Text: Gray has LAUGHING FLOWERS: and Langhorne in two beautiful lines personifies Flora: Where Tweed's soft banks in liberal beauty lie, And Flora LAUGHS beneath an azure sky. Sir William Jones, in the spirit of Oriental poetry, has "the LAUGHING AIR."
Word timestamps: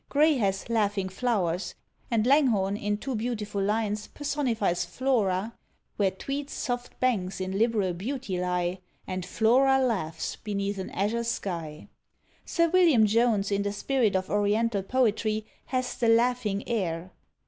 Gray 0.09 0.37
has 0.37 0.67
LAUGHING 0.67 1.09
FLOWERS: 1.09 1.75
and 2.09 2.25
Langhorne 2.25 2.75
in 2.75 2.97
two 2.97 3.13
beautiful 3.15 3.61
lines 3.61 4.07
personifies 4.07 4.83
Flora: 4.83 5.53
Where 5.97 6.09
Tweed's 6.09 6.53
soft 6.53 6.99
banks 6.99 7.39
in 7.39 7.55
liberal 7.55 7.93
beauty 7.93 8.39
lie, 8.39 8.79
And 9.05 9.23
Flora 9.23 9.77
LAUGHS 9.79 10.37
beneath 10.37 10.79
an 10.79 10.89
azure 10.89 11.23
sky. 11.23 11.87
Sir 12.43 12.67
William 12.69 13.05
Jones, 13.05 13.51
in 13.51 13.61
the 13.61 13.71
spirit 13.71 14.15
of 14.15 14.31
Oriental 14.31 14.81
poetry, 14.81 15.45
has 15.67 15.93
"the 15.95 16.07
LAUGHING 16.09 16.67
AIR." 16.67 17.11